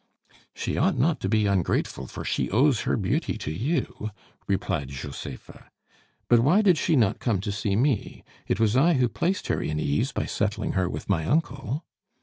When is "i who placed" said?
8.75-9.45